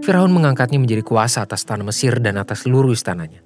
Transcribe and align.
Firaun 0.03 0.31
mengangkatnya 0.31 0.79
menjadi 0.79 1.03
kuasa 1.03 1.43
atas 1.43 1.67
tanah 1.67 1.83
Mesir 1.83 2.17
dan 2.23 2.39
atas 2.39 2.65
seluruh 2.65 2.95
istananya. 2.95 3.43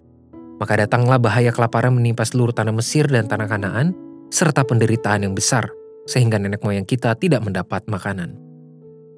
Maka 0.61 0.79
datanglah 0.79 1.19
bahaya 1.19 1.51
kelaparan 1.51 1.97
menimpa 1.97 2.23
seluruh 2.23 2.55
tanah 2.55 2.71
Mesir 2.77 3.09
dan 3.09 3.27
tanah 3.27 3.49
Kanaan, 3.49 3.97
serta 4.31 4.63
penderitaan 4.63 5.27
yang 5.27 5.35
besar, 5.35 5.73
sehingga 6.07 6.39
nenek 6.39 6.63
moyang 6.63 6.87
kita 6.87 7.19
tidak 7.19 7.43
mendapat 7.43 7.83
makanan. 7.91 8.39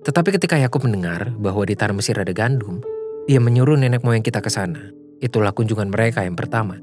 Tetapi 0.05 0.37
ketika 0.37 0.57
Yakub 0.61 0.85
mendengar 0.85 1.33
bahwa 1.37 1.65
di 1.65 1.75
tanah 1.77 1.97
Mesir 1.97 2.17
ada 2.17 2.33
gandum, 2.33 2.81
ia 3.29 3.41
menyuruh 3.41 3.77
nenek 3.77 4.05
moyang 4.05 4.25
kita 4.25 4.41
ke 4.41 4.49
sana. 4.53 4.93
Itulah 5.21 5.57
kunjungan 5.57 5.89
mereka 5.89 6.25
yang 6.25 6.37
pertama. 6.37 6.77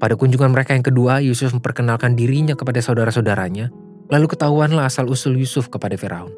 Pada 0.00 0.18
kunjungan 0.18 0.50
mereka 0.50 0.74
yang 0.74 0.82
kedua, 0.82 1.22
Yusuf 1.22 1.54
memperkenalkan 1.54 2.16
dirinya 2.18 2.56
kepada 2.58 2.82
saudara-saudaranya, 2.82 3.70
lalu 4.10 4.26
ketahuanlah 4.28 4.88
asal-usul 4.88 5.36
Yusuf 5.38 5.70
kepada 5.70 5.94
Firaun. 5.94 6.32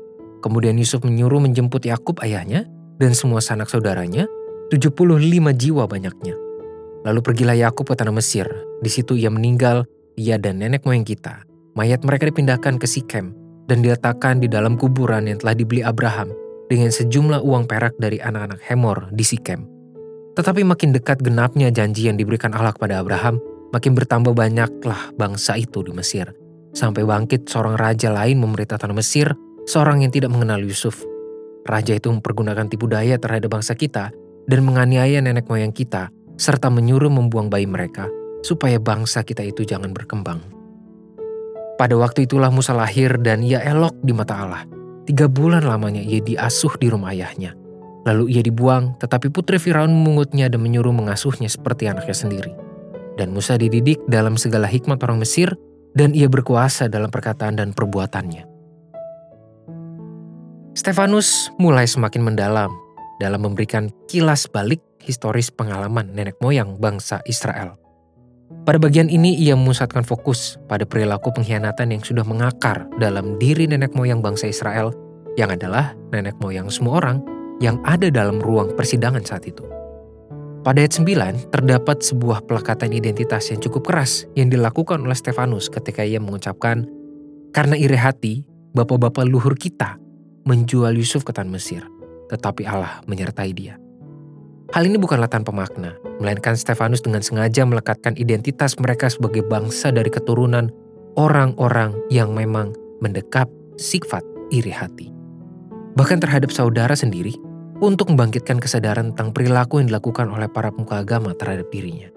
Kemudian 0.44 0.76
Yusuf 0.76 1.00
menyuruh 1.00 1.40
menjemput 1.40 1.86
Yakub 1.88 2.20
ayahnya 2.20 2.68
dan 2.98 3.12
semua 3.16 3.42
sanak 3.42 3.70
saudaranya, 3.70 4.26
75 4.70 5.54
jiwa 5.54 5.84
banyaknya. 5.86 6.34
Lalu 7.04 7.20
pergilah 7.20 7.56
Yakub 7.56 7.84
ke 7.84 7.94
tanah 7.94 8.16
Mesir. 8.16 8.48
Di 8.80 8.88
situ 8.88 9.14
ia 9.14 9.28
meninggal, 9.28 9.84
ia 10.16 10.40
dan 10.40 10.64
nenek 10.64 10.88
moyang 10.88 11.04
kita. 11.04 11.44
Mayat 11.76 12.00
mereka 12.06 12.30
dipindahkan 12.30 12.80
ke 12.80 12.86
Sikem 12.88 13.34
dan 13.68 13.84
diletakkan 13.84 14.40
di 14.40 14.48
dalam 14.48 14.80
kuburan 14.80 15.28
yang 15.28 15.36
telah 15.36 15.52
dibeli 15.52 15.84
Abraham 15.84 16.32
dengan 16.70 16.88
sejumlah 16.88 17.44
uang 17.44 17.68
perak 17.68 17.98
dari 18.00 18.22
anak-anak 18.22 18.62
Hemor 18.64 19.12
di 19.12 19.24
Sikem. 19.26 19.68
Tetapi 20.34 20.66
makin 20.66 20.90
dekat 20.90 21.22
genapnya 21.22 21.70
janji 21.70 22.08
yang 22.10 22.18
diberikan 22.18 22.50
Allah 22.56 22.74
kepada 22.74 22.98
Abraham, 22.98 23.38
makin 23.70 23.94
bertambah 23.94 24.34
banyaklah 24.34 25.14
bangsa 25.14 25.54
itu 25.60 25.84
di 25.84 25.92
Mesir. 25.94 26.34
Sampai 26.74 27.06
bangkit 27.06 27.46
seorang 27.46 27.78
raja 27.78 28.10
lain 28.10 28.42
memerintah 28.42 28.80
tanah 28.80 28.98
Mesir, 28.98 29.30
seorang 29.70 30.02
yang 30.02 30.10
tidak 30.10 30.34
mengenal 30.34 30.58
Yusuf, 30.58 31.06
Raja 31.64 31.96
itu 31.96 32.12
mempergunakan 32.12 32.68
tipu 32.68 32.84
daya 32.84 33.16
terhadap 33.16 33.56
bangsa 33.56 33.72
kita 33.72 34.12
dan 34.44 34.60
menganiaya 34.62 35.24
nenek 35.24 35.48
moyang 35.48 35.72
kita, 35.72 36.12
serta 36.36 36.68
menyuruh 36.68 37.08
membuang 37.08 37.48
bayi 37.48 37.64
mereka, 37.64 38.08
supaya 38.44 38.76
bangsa 38.76 39.24
kita 39.24 39.40
itu 39.40 39.64
jangan 39.64 39.96
berkembang. 39.96 40.44
Pada 41.74 41.96
waktu 41.98 42.28
itulah 42.28 42.52
Musa 42.52 42.76
lahir 42.76 43.18
dan 43.18 43.42
ia 43.42 43.58
elok 43.64 43.96
di 44.04 44.12
mata 44.14 44.38
Allah. 44.38 44.62
Tiga 45.08 45.26
bulan 45.26 45.66
lamanya 45.66 46.00
ia 46.00 46.22
diasuh 46.22 46.78
di 46.78 46.86
rumah 46.86 47.10
ayahnya. 47.16 47.56
Lalu 48.04 48.36
ia 48.36 48.42
dibuang, 48.44 49.00
tetapi 49.00 49.32
putri 49.32 49.56
Firaun 49.56 49.90
memungutnya 49.90 50.52
dan 50.52 50.60
menyuruh 50.60 50.92
mengasuhnya 50.92 51.48
seperti 51.48 51.88
anaknya 51.88 52.14
sendiri. 52.14 52.52
Dan 53.16 53.32
Musa 53.32 53.56
dididik 53.56 53.98
dalam 54.06 54.36
segala 54.36 54.68
hikmat 54.68 55.00
orang 55.00 55.24
Mesir, 55.24 55.56
dan 55.96 56.12
ia 56.12 56.28
berkuasa 56.28 56.86
dalam 56.86 57.08
perkataan 57.08 57.56
dan 57.56 57.72
perbuatannya. 57.72 58.53
Stefanus 60.74 61.54
mulai 61.54 61.86
semakin 61.86 62.34
mendalam 62.34 62.74
dalam 63.22 63.46
memberikan 63.46 63.94
kilas 64.10 64.50
balik 64.50 64.82
historis 64.98 65.46
pengalaman 65.46 66.10
nenek 66.10 66.34
moyang 66.42 66.74
bangsa 66.82 67.22
Israel. 67.30 67.78
Pada 68.66 68.82
bagian 68.82 69.06
ini 69.06 69.38
ia 69.38 69.54
memusatkan 69.54 70.02
fokus 70.02 70.58
pada 70.66 70.82
perilaku 70.82 71.30
pengkhianatan 71.30 71.94
yang 71.94 72.02
sudah 72.02 72.26
mengakar 72.26 72.90
dalam 72.98 73.38
diri 73.38 73.70
nenek 73.70 73.94
moyang 73.94 74.18
bangsa 74.18 74.50
Israel 74.50 74.90
yang 75.38 75.54
adalah 75.54 75.94
nenek 76.10 76.34
moyang 76.42 76.66
semua 76.66 76.98
orang 76.98 77.22
yang 77.62 77.78
ada 77.86 78.10
dalam 78.10 78.42
ruang 78.42 78.74
persidangan 78.74 79.22
saat 79.22 79.46
itu. 79.46 79.62
Pada 80.66 80.82
ayat 80.82 80.98
9 80.98 81.54
terdapat 81.54 82.02
sebuah 82.02 82.50
pelakatan 82.50 82.90
identitas 82.90 83.46
yang 83.54 83.62
cukup 83.62 83.94
keras 83.94 84.26
yang 84.34 84.50
dilakukan 84.50 85.06
oleh 85.06 85.14
Stefanus 85.14 85.70
ketika 85.70 86.02
ia 86.02 86.18
mengucapkan, 86.18 86.90
Karena 87.54 87.78
iri 87.78 87.94
hati, 87.94 88.42
bapak-bapak 88.74 89.30
luhur 89.30 89.54
kita 89.54 90.02
menjual 90.44 90.96
Yusuf 90.96 91.24
ke 91.24 91.32
tanah 91.32 91.52
Mesir, 91.52 91.82
tetapi 92.32 92.64
Allah 92.68 93.00
menyertai 93.08 93.52
dia. 93.52 93.76
Hal 94.72 94.88
ini 94.88 94.96
bukanlah 94.96 95.28
tanpa 95.28 95.52
makna, 95.52 95.96
melainkan 96.20 96.56
Stefanus 96.56 97.04
dengan 97.04 97.20
sengaja 97.20 97.68
melekatkan 97.68 98.16
identitas 98.16 98.76
mereka 98.80 99.12
sebagai 99.12 99.44
bangsa 99.44 99.92
dari 99.92 100.08
keturunan 100.08 100.72
orang-orang 101.20 101.94
yang 102.08 102.32
memang 102.32 102.72
mendekap 103.04 103.46
sifat 103.76 104.24
iri 104.48 104.72
hati. 104.72 105.12
Bahkan 105.94 106.18
terhadap 106.18 106.50
saudara 106.50 106.96
sendiri, 106.98 107.38
untuk 107.82 108.10
membangkitkan 108.10 108.58
kesadaran 108.62 109.12
tentang 109.12 109.34
perilaku 109.34 109.82
yang 109.82 109.90
dilakukan 109.90 110.30
oleh 110.30 110.48
para 110.48 110.70
pemuka 110.70 111.02
agama 111.02 111.36
terhadap 111.36 111.68
dirinya. 111.68 112.08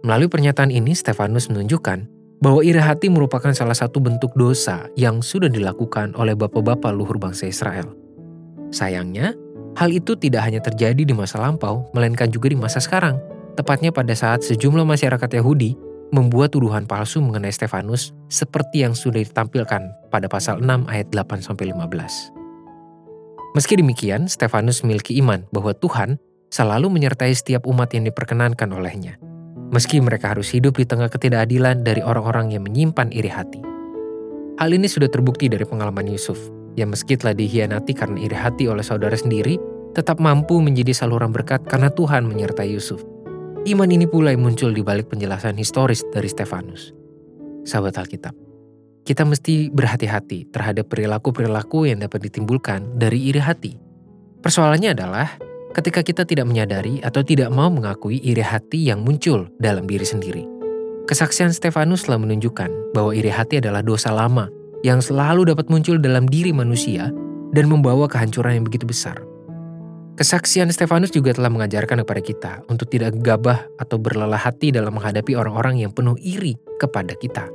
Melalui 0.00 0.32
pernyataan 0.32 0.72
ini, 0.72 0.96
Stefanus 0.96 1.52
menunjukkan 1.52 2.19
bahwa 2.40 2.64
iri 2.64 2.80
hati 2.80 3.12
merupakan 3.12 3.52
salah 3.52 3.76
satu 3.76 4.00
bentuk 4.00 4.32
dosa 4.32 4.88
yang 4.96 5.20
sudah 5.20 5.52
dilakukan 5.52 6.16
oleh 6.16 6.32
bapak-bapak 6.32 6.88
luhur 6.96 7.20
bangsa 7.20 7.46
Israel. 7.46 7.92
Sayangnya, 8.72 9.36
hal 9.76 9.92
itu 9.92 10.16
tidak 10.16 10.48
hanya 10.48 10.64
terjadi 10.64 11.04
di 11.04 11.12
masa 11.12 11.36
lampau, 11.36 11.84
melainkan 11.92 12.32
juga 12.32 12.48
di 12.48 12.56
masa 12.56 12.80
sekarang, 12.80 13.20
tepatnya 13.60 13.92
pada 13.92 14.16
saat 14.16 14.40
sejumlah 14.40 14.88
masyarakat 14.88 15.30
Yahudi 15.36 15.76
membuat 16.10 16.56
tuduhan 16.56 16.88
palsu 16.88 17.22
mengenai 17.22 17.52
Stefanus 17.52 18.16
seperti 18.32 18.82
yang 18.82 18.96
sudah 18.96 19.20
ditampilkan 19.22 20.10
pada 20.10 20.26
pasal 20.26 20.58
6 20.64 20.90
ayat 20.90 21.06
8-15. 21.12 21.76
Meski 23.54 23.74
demikian, 23.78 24.26
Stefanus 24.26 24.80
memiliki 24.82 25.18
iman 25.20 25.44
bahwa 25.52 25.76
Tuhan 25.76 26.16
selalu 26.50 26.88
menyertai 26.88 27.30
setiap 27.36 27.68
umat 27.68 27.92
yang 27.94 28.08
diperkenankan 28.08 28.70
olehnya– 28.72 29.20
meski 29.70 30.02
mereka 30.02 30.34
harus 30.34 30.50
hidup 30.50 30.76
di 30.76 30.84
tengah 30.84 31.06
ketidakadilan 31.06 31.86
dari 31.86 32.02
orang-orang 32.02 32.50
yang 32.50 32.66
menyimpan 32.66 33.14
iri 33.14 33.30
hati. 33.30 33.62
Hal 34.60 34.74
ini 34.74 34.90
sudah 34.90 35.08
terbukti 35.08 35.48
dari 35.48 35.64
pengalaman 35.64 36.04
Yusuf, 36.10 36.36
yang 36.76 36.92
meski 36.92 37.16
telah 37.16 37.32
dihianati 37.32 37.96
karena 37.96 38.18
iri 38.20 38.36
hati 38.36 38.68
oleh 38.68 38.84
saudara 38.84 39.16
sendiri, 39.16 39.56
tetap 39.96 40.20
mampu 40.20 40.60
menjadi 40.60 40.92
saluran 40.92 41.32
berkat 41.32 41.64
karena 41.66 41.88
Tuhan 41.90 42.28
menyertai 42.28 42.70
Yusuf. 42.70 43.02
Iman 43.64 43.88
ini 43.92 44.04
pula 44.08 44.32
yang 44.32 44.44
muncul 44.44 44.72
di 44.72 44.80
balik 44.80 45.08
penjelasan 45.08 45.56
historis 45.56 46.04
dari 46.12 46.28
Stefanus. 46.28 46.92
Sahabat 47.64 48.00
Alkitab, 48.00 48.32
kita 49.04 49.24
mesti 49.24 49.68
berhati-hati 49.68 50.48
terhadap 50.48 50.88
perilaku-perilaku 50.88 51.88
yang 51.88 52.00
dapat 52.00 52.24
ditimbulkan 52.24 52.96
dari 52.96 53.32
iri 53.32 53.40
hati. 53.40 53.76
Persoalannya 54.40 54.96
adalah 54.96 55.49
ketika 55.70 56.02
kita 56.02 56.22
tidak 56.26 56.46
menyadari 56.50 56.98
atau 57.02 57.22
tidak 57.22 57.50
mau 57.54 57.70
mengakui 57.70 58.18
iri 58.22 58.42
hati 58.42 58.90
yang 58.90 59.06
muncul 59.06 59.46
dalam 59.62 59.86
diri 59.86 60.02
sendiri. 60.02 60.42
Kesaksian 61.06 61.50
Stefanus 61.50 62.06
telah 62.06 62.22
menunjukkan 62.22 62.94
bahwa 62.94 63.10
iri 63.14 63.30
hati 63.30 63.58
adalah 63.58 63.82
dosa 63.82 64.14
lama 64.14 64.46
yang 64.86 65.02
selalu 65.02 65.50
dapat 65.50 65.66
muncul 65.66 65.98
dalam 65.98 66.26
diri 66.26 66.54
manusia 66.54 67.10
dan 67.50 67.66
membawa 67.66 68.06
kehancuran 68.06 68.62
yang 68.62 68.66
begitu 68.66 68.86
besar. 68.86 69.18
Kesaksian 70.14 70.68
Stefanus 70.68 71.10
juga 71.10 71.32
telah 71.32 71.48
mengajarkan 71.48 72.04
kepada 72.04 72.20
kita 72.20 72.52
untuk 72.68 72.92
tidak 72.92 73.16
gegabah 73.16 73.64
atau 73.80 73.96
berlelah 73.96 74.38
hati 74.38 74.68
dalam 74.68 74.92
menghadapi 74.92 75.32
orang-orang 75.32 75.80
yang 75.80 75.90
penuh 75.96 76.14
iri 76.20 76.60
kepada 76.76 77.16
kita. 77.16 77.48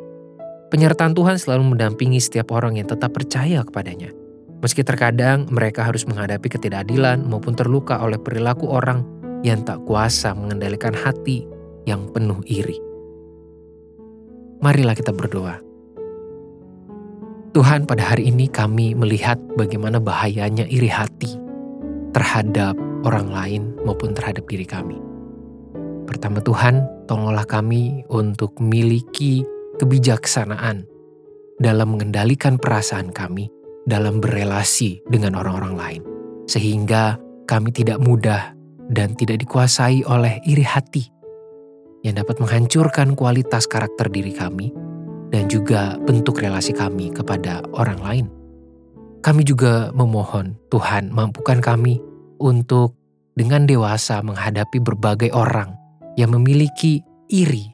Penyertaan 0.74 1.14
Tuhan 1.14 1.38
selalu 1.38 1.78
mendampingi 1.78 2.18
setiap 2.18 2.50
orang 2.52 2.82
yang 2.82 2.90
tetap 2.90 3.14
percaya 3.14 3.62
kepadanya– 3.62 4.10
Meski 4.66 4.82
terkadang 4.82 5.46
mereka 5.54 5.86
harus 5.86 6.10
menghadapi 6.10 6.50
ketidakadilan 6.50 7.22
maupun 7.22 7.54
terluka 7.54 8.02
oleh 8.02 8.18
perilaku 8.18 8.66
orang 8.66 9.06
yang 9.46 9.62
tak 9.62 9.78
kuasa 9.86 10.34
mengendalikan 10.34 10.90
hati 10.90 11.46
yang 11.86 12.10
penuh 12.10 12.42
iri. 12.50 12.82
Marilah 14.66 14.98
kita 14.98 15.14
berdoa. 15.14 15.62
Tuhan, 17.54 17.86
pada 17.86 18.10
hari 18.10 18.34
ini 18.34 18.50
kami 18.50 18.98
melihat 18.98 19.38
bagaimana 19.54 20.02
bahayanya 20.02 20.66
iri 20.66 20.90
hati 20.90 21.38
terhadap 22.10 22.74
orang 23.06 23.30
lain 23.30 23.62
maupun 23.86 24.18
terhadap 24.18 24.50
diri 24.50 24.66
kami. 24.66 24.98
Pertama 26.10 26.42
Tuhan, 26.42 27.06
tolonglah 27.06 27.46
kami 27.46 28.02
untuk 28.10 28.58
memiliki 28.58 29.46
kebijaksanaan 29.78 30.90
dalam 31.62 31.94
mengendalikan 31.94 32.58
perasaan 32.58 33.14
kami 33.14 33.54
dalam 33.86 34.20
berelasi 34.20 35.02
dengan 35.10 35.38
orang-orang 35.38 35.74
lain, 35.78 36.02
sehingga 36.50 37.22
kami 37.46 37.70
tidak 37.70 38.02
mudah 38.02 38.54
dan 38.90 39.14
tidak 39.18 39.42
dikuasai 39.42 40.06
oleh 40.06 40.42
iri 40.46 40.66
hati 40.66 41.10
yang 42.06 42.22
dapat 42.22 42.38
menghancurkan 42.38 43.18
kualitas 43.18 43.66
karakter 43.66 44.10
diri 44.14 44.30
kami 44.30 44.70
dan 45.34 45.50
juga 45.50 45.98
bentuk 46.06 46.38
relasi 46.38 46.70
kami 46.74 47.10
kepada 47.10 47.66
orang 47.74 48.00
lain. 48.02 48.26
Kami 49.26 49.42
juga 49.42 49.90
memohon 49.90 50.54
Tuhan 50.70 51.10
mampukan 51.10 51.58
kami 51.58 51.98
untuk 52.38 52.94
dengan 53.34 53.66
dewasa 53.66 54.22
menghadapi 54.22 54.78
berbagai 54.78 55.34
orang 55.34 55.74
yang 56.14 56.30
memiliki 56.30 57.02
iri. 57.28 57.74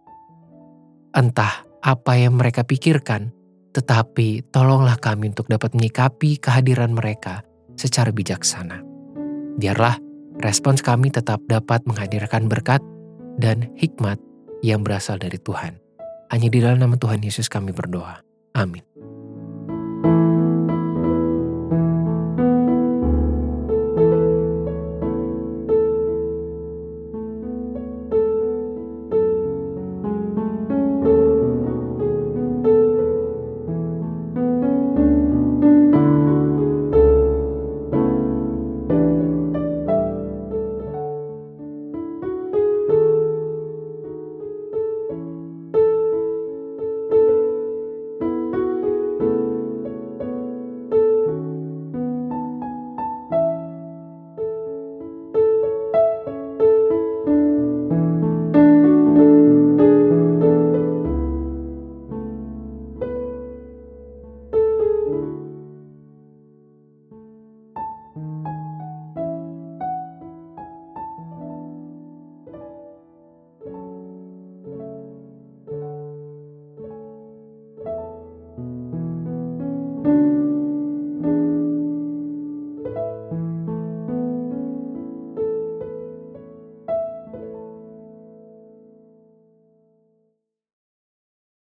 Entah 1.11 1.67
apa 1.83 2.15
yang 2.15 2.39
mereka 2.39 2.63
pikirkan, 2.63 3.35
tetapi 3.71 4.51
tolonglah 4.51 4.99
kami 4.99 5.31
untuk 5.31 5.47
dapat 5.47 5.71
menyikapi 5.71 6.39
kehadiran 6.39 6.91
mereka 6.91 7.43
secara 7.79 8.11
bijaksana. 8.11 8.83
Biarlah 9.57 9.95
respons 10.43 10.83
kami 10.83 11.11
tetap 11.11 11.39
dapat 11.47 11.83
menghadirkan 11.87 12.51
berkat 12.51 12.83
dan 13.39 13.71
hikmat 13.79 14.19
yang 14.61 14.83
berasal 14.83 15.17
dari 15.17 15.39
Tuhan. 15.39 15.79
Hanya 16.31 16.47
di 16.47 16.59
dalam 16.63 16.79
nama 16.79 16.95
Tuhan 16.95 17.23
Yesus 17.23 17.51
kami 17.51 17.75
berdoa. 17.75 18.23
Amin. 18.55 18.90